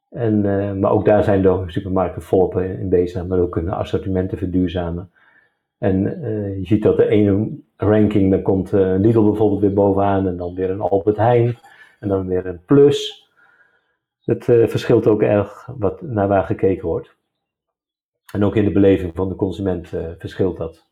En, 0.09 0.43
uh, 0.45 0.71
maar 0.73 0.91
ook 0.91 1.05
daar 1.05 1.23
zijn 1.23 1.41
de 1.41 1.63
supermarkten 1.67 2.21
volop 2.21 2.59
in 2.59 2.89
bezig, 2.89 3.25
maar 3.25 3.39
ook 3.39 3.55
hun 3.55 3.69
assortimenten 3.69 4.37
verduurzamen. 4.37 5.11
En 5.77 6.05
uh, 6.23 6.57
je 6.57 6.65
ziet 6.65 6.83
dat 6.83 6.97
de 6.97 7.07
ene 7.07 7.49
ranking, 7.77 8.31
dan 8.31 8.41
komt 8.41 8.71
Lidl 8.71 9.23
bijvoorbeeld 9.23 9.61
weer 9.61 9.73
bovenaan 9.73 10.27
en 10.27 10.37
dan 10.37 10.55
weer 10.55 10.69
een 10.69 10.81
Albert 10.81 11.17
Heijn 11.17 11.57
en 11.99 12.07
dan 12.07 12.27
weer 12.27 12.45
een 12.45 12.59
Plus. 12.65 13.29
Het 14.23 14.43
verschilt 14.45 15.07
ook 15.07 15.21
erg 15.21 15.69
wat, 15.77 16.01
naar 16.01 16.27
waar 16.27 16.43
gekeken 16.43 16.87
wordt. 16.87 17.15
En 18.33 18.43
ook 18.43 18.55
in 18.55 18.65
de 18.65 18.71
beleving 18.71 19.15
van 19.15 19.29
de 19.29 19.35
consument 19.35 19.87
verschilt 20.17 20.57
dat. 20.57 20.85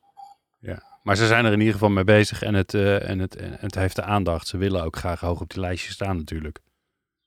Ja, 0.59 0.83
maar 1.03 1.15
ze 1.15 1.25
zijn 1.25 1.45
er 1.45 1.51
in 1.51 1.59
ieder 1.59 1.73
geval 1.73 1.89
mee 1.89 2.03
bezig 2.03 2.41
en 2.41 2.53
het, 2.53 2.73
en, 2.73 3.19
het, 3.19 3.35
en 3.35 3.57
het 3.59 3.75
heeft 3.75 3.95
de 3.95 4.03
aandacht. 4.03 4.47
Ze 4.47 4.57
willen 4.57 4.83
ook 4.83 4.95
graag 4.95 5.19
hoog 5.19 5.41
op 5.41 5.49
die 5.49 5.61
lijstje 5.61 5.91
staan 5.91 6.17
natuurlijk. 6.17 6.59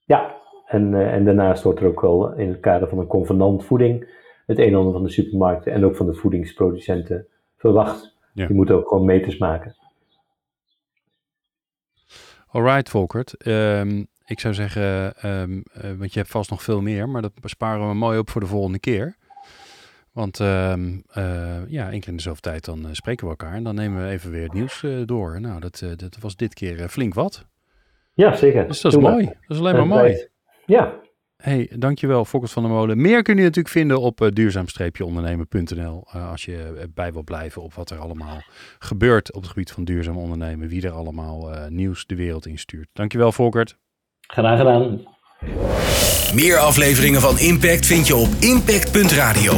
Ja, 0.05 0.35
en, 0.65 0.93
uh, 0.93 1.13
en 1.13 1.25
daarnaast 1.25 1.63
wordt 1.63 1.79
er 1.79 1.87
ook 1.87 2.01
wel 2.01 2.33
in 2.33 2.49
het 2.49 2.59
kader 2.59 2.89
van 2.89 2.99
een 2.99 3.07
convenant 3.07 3.65
voeding 3.65 4.15
het 4.47 4.57
een 4.57 4.67
en 4.67 4.75
ander 4.75 4.93
van 4.93 5.03
de 5.03 5.09
supermarkten 5.09 5.73
en 5.73 5.85
ook 5.85 5.95
van 5.95 6.05
de 6.05 6.13
voedingsproducenten 6.13 7.27
verwacht. 7.57 8.15
Ja. 8.33 8.47
Die 8.47 8.55
moeten 8.55 8.75
ook 8.75 8.87
gewoon 8.87 9.05
meters 9.05 9.37
maken. 9.37 9.75
Alright, 12.47 12.89
Volkert. 12.89 13.47
Um, 13.47 14.07
ik 14.25 14.39
zou 14.39 14.53
zeggen, 14.53 15.13
um, 15.29 15.63
uh, 15.77 15.97
want 15.97 16.13
je 16.13 16.19
hebt 16.19 16.31
vast 16.31 16.49
nog 16.49 16.63
veel 16.63 16.81
meer, 16.81 17.09
maar 17.09 17.21
dat 17.21 17.39
besparen 17.41 17.87
we 17.87 17.93
mooi 17.93 18.19
op 18.19 18.29
voor 18.29 18.41
de 18.41 18.47
volgende 18.47 18.79
keer. 18.79 19.15
Want 20.17 20.39
um, 20.39 21.03
uh, 21.17 21.57
ja, 21.67 21.91
één 21.91 21.99
keer 21.99 22.09
in 22.09 22.15
de 22.15 22.21
zoveel 22.21 22.41
tijd 22.41 22.65
dan 22.65 22.79
uh, 22.79 22.87
spreken 22.91 23.23
we 23.23 23.29
elkaar 23.29 23.53
en 23.53 23.63
dan 23.63 23.75
nemen 23.75 24.03
we 24.03 24.09
even 24.09 24.31
weer 24.31 24.43
het 24.43 24.53
nieuws 24.53 24.85
door. 25.05 25.41
Nou, 25.41 25.59
dat, 25.59 25.83
dat 25.95 26.17
was 26.19 26.35
dit 26.35 26.53
keer 26.53 26.89
flink 26.89 27.13
wat. 27.13 27.45
Ja, 28.13 28.35
zeker. 28.35 28.67
Dus 28.67 28.81
dat 28.81 28.93
is 28.93 28.99
Doe 28.99 29.09
mooi. 29.09 29.23
Maar. 29.23 29.33
Dat 29.33 29.57
is 29.57 29.57
alleen 29.57 29.75
maar 29.75 29.87
mooi. 29.87 30.27
Ja. 30.65 30.93
Hey, 31.37 31.71
dankjewel 31.75 32.25
Fokkers 32.25 32.51
van 32.51 32.63
der 32.63 32.71
Molen. 32.71 33.01
Meer 33.01 33.21
kun 33.21 33.35
je 33.35 33.41
natuurlijk 33.41 33.69
vinden 33.69 34.01
op 34.01 34.21
uh, 34.21 34.29
duurzaam-ondernemen.nl 34.29 36.07
uh, 36.15 36.31
als 36.31 36.45
je 36.45 36.87
bij 36.93 37.13
wil 37.13 37.23
blijven 37.23 37.61
op 37.61 37.73
wat 37.73 37.89
er 37.89 37.97
allemaal 37.97 38.41
gebeurt 38.79 39.33
op 39.33 39.41
het 39.41 39.49
gebied 39.51 39.71
van 39.71 39.83
duurzaam 39.83 40.17
ondernemen. 40.17 40.67
Wie 40.67 40.85
er 40.85 40.91
allemaal 40.91 41.53
uh, 41.53 41.67
nieuws 41.67 42.05
de 42.05 42.15
wereld 42.15 42.45
instuurt. 42.45 42.87
Dankjewel 42.93 43.31
Volkert. 43.31 43.77
Graag 44.19 44.57
gedaan. 44.57 45.07
Meer 46.33 46.57
afleveringen 46.57 47.21
van 47.21 47.39
Impact 47.39 47.85
vind 47.85 48.07
je 48.07 48.15
op 48.15 48.29
impact.radio. 48.39 49.53